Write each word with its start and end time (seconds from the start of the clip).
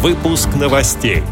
Выпуск 0.00 0.50
новостей. 0.54 1.24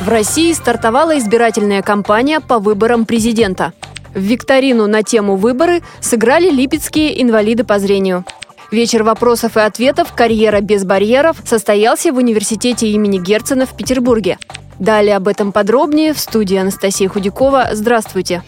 В 0.00 0.08
России 0.08 0.52
стартовала 0.52 1.16
избирательная 1.16 1.80
кампания 1.80 2.40
по 2.40 2.58
выборам 2.58 3.06
президента. 3.06 3.72
В 4.16 4.18
викторину 4.18 4.88
на 4.88 5.04
тему 5.04 5.36
«Выборы» 5.36 5.82
сыграли 6.00 6.50
липецкие 6.50 7.22
инвалиды 7.22 7.62
по 7.62 7.78
зрению. 7.78 8.24
Вечер 8.72 9.04
вопросов 9.04 9.56
и 9.56 9.60
ответов 9.60 10.12
«Карьера 10.12 10.60
без 10.60 10.82
барьеров» 10.82 11.36
состоялся 11.44 12.12
в 12.12 12.16
университете 12.16 12.88
имени 12.88 13.18
Герцена 13.18 13.64
в 13.64 13.76
Петербурге. 13.76 14.38
Далее 14.80 15.14
об 15.14 15.28
этом 15.28 15.52
подробнее 15.52 16.12
в 16.12 16.18
студии 16.18 16.56
Анастасия 16.56 17.08
Худякова. 17.08 17.68
Здравствуйте. 17.74 18.42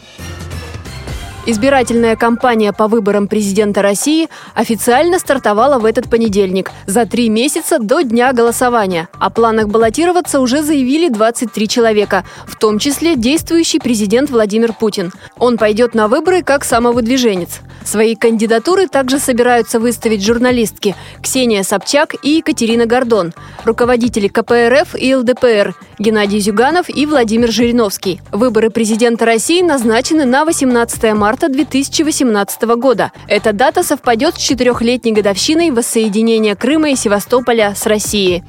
Избирательная 1.46 2.16
кампания 2.16 2.72
по 2.72 2.88
выборам 2.88 3.28
президента 3.28 3.82
России 3.82 4.30
официально 4.54 5.18
стартовала 5.18 5.78
в 5.78 5.84
этот 5.84 6.08
понедельник, 6.08 6.70
за 6.86 7.04
три 7.04 7.28
месяца 7.28 7.78
до 7.78 8.00
дня 8.00 8.32
голосования. 8.32 9.08
О 9.20 9.28
планах 9.28 9.68
баллотироваться 9.68 10.40
уже 10.40 10.62
заявили 10.62 11.10
23 11.10 11.68
человека, 11.68 12.24
в 12.46 12.56
том 12.56 12.78
числе 12.78 13.14
действующий 13.14 13.78
президент 13.78 14.30
Владимир 14.30 14.72
Путин. 14.72 15.12
Он 15.36 15.58
пойдет 15.58 15.94
на 15.94 16.08
выборы 16.08 16.42
как 16.42 16.64
самовыдвиженец. 16.64 17.60
Свои 17.84 18.16
кандидатуры 18.16 18.88
также 18.88 19.18
собираются 19.18 19.78
выставить 19.78 20.24
журналистки 20.24 20.96
Ксения 21.22 21.62
Собчак 21.62 22.14
и 22.22 22.36
Екатерина 22.36 22.86
Гордон, 22.86 23.34
руководители 23.64 24.28
КПРФ 24.28 24.94
и 24.98 25.14
ЛДПР 25.14 25.74
Геннадий 25.98 26.40
Зюганов 26.40 26.88
и 26.88 27.06
Владимир 27.06 27.52
Жириновский. 27.52 28.20
Выборы 28.32 28.70
президента 28.70 29.26
России 29.26 29.62
назначены 29.62 30.24
на 30.24 30.44
18 30.44 31.14
марта 31.14 31.48
2018 31.48 32.62
года. 32.76 33.12
Эта 33.28 33.52
дата 33.52 33.82
совпадет 33.82 34.36
с 34.36 34.38
четырехлетней 34.38 35.12
годовщиной 35.12 35.70
воссоединения 35.70 36.56
Крыма 36.56 36.90
и 36.90 36.96
Севастополя 36.96 37.74
с 37.76 37.86
Россией. 37.86 38.42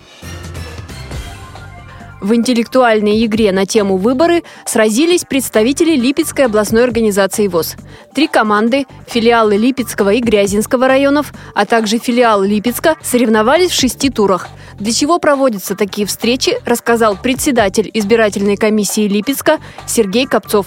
В 2.25 2.33
интеллектуальной 2.33 3.23
игре 3.23 3.51
на 3.51 3.67
тему 3.67 3.97
«Выборы» 3.97 4.41
сразились 4.65 5.25
представители 5.25 5.95
Липецкой 5.95 6.45
областной 6.45 6.83
организации 6.83 7.47
ВОЗ. 7.47 7.75
Три 8.15 8.27
команды, 8.27 8.87
филиалы 9.05 9.57
Липецкого 9.57 10.11
и 10.11 10.21
Грязинского 10.21 10.87
районов, 10.87 11.31
а 11.53 11.67
также 11.67 11.99
филиал 11.99 12.41
Липецка 12.41 12.95
соревновались 13.03 13.69
в 13.69 13.79
шести 13.79 14.09
турах. 14.09 14.47
Для 14.79 14.91
чего 14.91 15.19
проводятся 15.19 15.75
такие 15.75 16.07
встречи, 16.07 16.57
рассказал 16.65 17.15
председатель 17.15 17.91
избирательной 17.93 18.57
комиссии 18.57 19.07
Липецка 19.07 19.59
Сергей 19.85 20.25
Копцов 20.25 20.65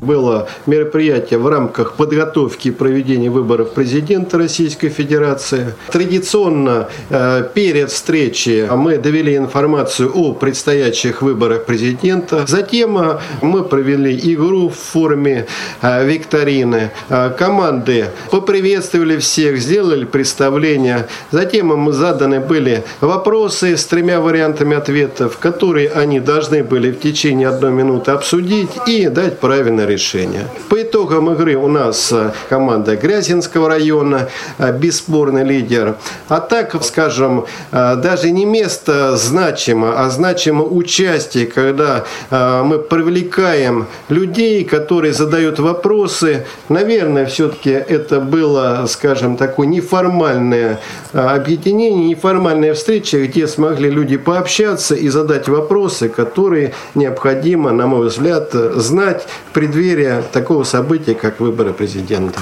было 0.00 0.48
мероприятие 0.66 1.38
в 1.38 1.48
рамках 1.48 1.94
подготовки 1.94 2.68
и 2.68 2.70
проведения 2.70 3.30
выборов 3.30 3.72
президента 3.72 4.38
Российской 4.38 4.88
Федерации. 4.88 5.74
Традиционно 5.90 6.88
э, 7.10 7.44
перед 7.54 7.90
встречей 7.90 8.66
мы 8.70 8.98
довели 8.98 9.36
информацию 9.36 10.10
о 10.14 10.32
предстоящих 10.32 11.22
выборах 11.22 11.66
президента. 11.66 12.44
Затем 12.46 12.98
э, 12.98 13.18
мы 13.42 13.62
провели 13.62 14.18
игру 14.34 14.70
в 14.70 14.76
форме 14.76 15.46
э, 15.82 16.06
викторины. 16.06 16.90
Команды 17.38 18.06
поприветствовали 18.30 19.18
всех, 19.18 19.58
сделали 19.58 20.04
представление. 20.04 21.08
Затем 21.30 21.72
им 21.72 21.92
заданы 21.92 22.40
были 22.40 22.84
вопросы 23.00 23.76
с 23.76 23.84
тремя 23.86 24.20
вариантами 24.20 24.76
ответов, 24.76 25.38
которые 25.38 25.90
они 25.90 26.20
должны 26.20 26.62
были 26.64 26.90
в 26.90 27.00
течение 27.00 27.48
одной 27.48 27.72
минуты 27.72 28.12
обсудить 28.12 28.70
и 28.86 29.08
дать 29.08 29.38
правильное 29.38 29.89
решения. 29.90 30.46
По 30.68 30.82
итогам 30.82 31.30
игры 31.30 31.56
у 31.56 31.68
нас 31.68 32.12
э, 32.12 32.30
команда 32.48 32.96
Грязинского 32.96 33.68
района, 33.68 34.28
э, 34.58 34.72
бесспорный 34.72 35.44
лидер. 35.44 35.96
А 36.28 36.40
так, 36.40 36.76
скажем, 36.82 37.44
э, 37.72 37.96
даже 37.96 38.30
не 38.30 38.44
место 38.44 39.16
значимо, 39.16 39.94
а 39.96 40.10
значимо 40.10 40.64
участие, 40.64 41.46
когда 41.46 42.04
мы 42.30 42.78
привлекаем 42.78 43.86
людей, 44.08 44.64
которые 44.64 45.12
задают 45.12 45.58
вопросы. 45.58 46.46
Наверное, 46.68 47.26
все-таки 47.26 47.70
это 47.70 48.20
было, 48.20 48.86
скажем, 48.88 49.36
такое 49.36 49.66
неформальное 49.66 50.78
объединение, 51.12 52.08
неформальная 52.08 52.74
встреча, 52.74 53.18
где 53.26 53.46
смогли 53.46 53.90
люди 53.90 54.16
пообщаться 54.16 54.94
и 54.94 55.08
задать 55.08 55.48
вопросы, 55.48 56.08
которые 56.08 56.72
необходимо, 56.94 57.72
на 57.72 57.86
мой 57.86 58.08
взгляд, 58.08 58.52
знать 58.52 59.26
в 59.50 59.52
преддверия 59.80 60.20
такого 60.20 60.64
события, 60.64 61.14
как 61.14 61.40
выборы 61.40 61.72
президента. 61.72 62.38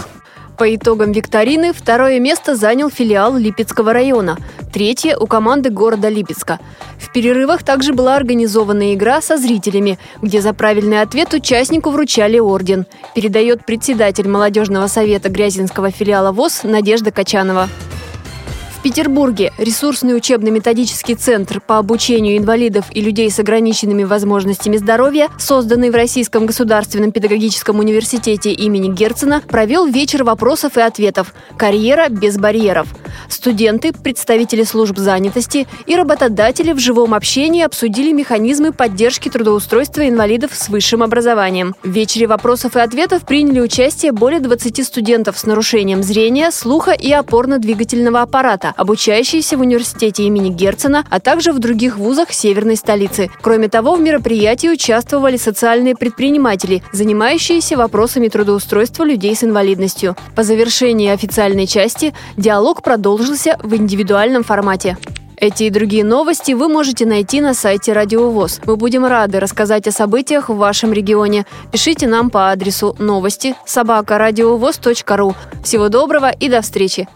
По 0.57 0.75
итогам 0.75 1.13
викторины 1.13 1.73
второе 1.73 2.19
место 2.19 2.57
занял 2.57 2.91
филиал 2.91 3.37
Липецкого 3.37 3.93
района, 3.93 4.39
третье– 4.73 5.17
у 5.21 5.29
команды 5.29 5.71
города 5.71 6.09
Липецка. 6.09 6.59
В 6.99 7.13
перерывах 7.13 7.63
также 7.63 7.93
была 7.93 8.17
организована 8.17 8.93
игра 8.93 9.23
со 9.23 9.37
зрителями, 9.37 10.01
где 10.21 10.41
за 10.41 10.53
правильный 10.53 11.01
ответ 11.01 11.33
участнику 11.33 11.91
вручали 11.91 12.41
орден, 12.41 12.87
передает 13.15 13.65
председатель 13.65 14.27
молодежного 14.27 14.89
совета 14.89 15.29
Грязинского 15.29 15.93
филиала 15.93 16.33
ВОЗ 16.33 16.65
Надежда 16.65 17.13
Качанова. 17.13 17.69
Петербурге 18.89 19.53
ресурсный 19.59 20.17
учебно-методический 20.17 21.15
центр 21.15 21.61
по 21.61 21.77
обучению 21.77 22.39
инвалидов 22.39 22.87
и 22.91 23.03
людей 23.03 23.31
с 23.31 23.39
ограниченными 23.39 24.03
возможностями 24.03 24.79
здоровья, 24.79 25.29
созданный 25.39 25.91
в 25.91 25.95
Российском 25.95 26.47
государственном 26.47 27.13
педагогическом 27.13 27.81
университете 27.81 28.51
имени 28.51 28.91
Герцена, 28.91 29.43
провел 29.47 29.85
вечер 29.85 30.25
вопросов 30.25 30.79
и 30.79 30.81
ответов 30.81 31.35
«Карьера 31.59 32.09
без 32.09 32.39
барьеров». 32.39 32.89
Студенты, 33.29 33.93
представители 33.93 34.63
служб 34.63 34.99
занятости 34.99 35.67
и 35.87 35.97
работодатели 35.97 36.73
в 36.73 36.79
живом 36.79 37.15
общении 37.15 37.63
обсудили 37.63 38.13
механизмы 38.13 38.73
поддержки 38.73 39.29
трудоустройства 39.29 40.09
инвалидов 40.09 40.53
с 40.55 40.69
высшим 40.69 41.03
образованием. 41.03 41.75
В 41.83 41.89
вечере 41.89 42.27
вопросов 42.27 42.77
и 42.77 42.81
ответов 42.81 43.25
приняли 43.25 43.61
участие 43.61 44.13
более 44.13 44.41
20 44.41 44.85
студентов 44.85 45.39
с 45.39 45.45
нарушением 45.45 46.03
зрения, 46.03 46.51
слуха 46.51 46.93
и 46.93 47.11
опорно-двигательного 47.13 48.23
аппарата, 48.23 48.75
обучающиеся 48.77 49.57
в 49.57 49.61
университете 49.61 50.25
имени 50.25 50.51
Герцена, 50.51 51.05
а 51.11 51.21
также 51.21 51.53
в 51.53 51.59
других 51.59 51.97
вузах 51.97 52.33
северной 52.33 52.77
столицы. 52.77 53.31
Кроме 53.41 53.69
того, 53.69 53.95
в 53.95 54.01
мероприятии 54.01 54.69
участвовали 54.69 55.37
социальные 55.37 55.97
предприниматели, 55.97 56.83
занимающиеся 56.93 57.77
вопросами 57.77 58.29
трудоустройства 58.29 59.05
людей 59.05 59.35
с 59.35 59.45
инвалидностью. 59.45 60.17
По 60.35 60.43
завершении 60.43 61.11
официальной 61.11 61.67
части 61.67 62.15
диалог 62.37 62.83
продолжился 62.83 62.98
в 63.63 63.75
индивидуальном 63.75 64.45
формате. 64.45 64.97
Эти 65.37 65.65
и 65.65 65.71
другие 65.71 66.03
новости 66.03 66.53
вы 66.53 66.69
можете 66.69 67.07
найти 67.07 67.41
на 67.41 67.55
сайте 67.55 67.93
Радиовоз. 67.93 68.61
Мы 68.67 68.77
будем 68.77 69.05
рады 69.07 69.39
рассказать 69.39 69.87
о 69.87 69.93
событиях 69.93 70.49
в 70.49 70.57
вашем 70.57 70.93
регионе. 70.93 71.47
Пишите 71.71 72.09
нам 72.09 72.29
по 72.29 72.51
адресу 72.51 72.97
новости 72.99 73.55
собака 73.65 74.19
ру. 75.17 75.35
Всего 75.63 75.89
доброго 75.89 76.31
и 76.31 76.49
до 76.49 76.61
встречи! 76.61 77.09